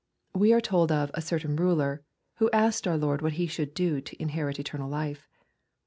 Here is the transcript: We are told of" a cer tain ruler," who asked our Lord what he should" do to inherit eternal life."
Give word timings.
We 0.33 0.51
are 0.51 0.61
told 0.61 0.91
of" 0.91 1.11
a 1.13 1.21
cer 1.21 1.37
tain 1.37 1.55
ruler," 1.57 2.01
who 2.37 2.49
asked 2.49 2.87
our 2.87 2.97
Lord 2.97 3.21
what 3.21 3.33
he 3.33 3.45
should" 3.45 3.71
do 3.75 4.01
to 4.01 4.19
inherit 4.19 4.57
eternal 4.57 4.89
life." 4.89 5.29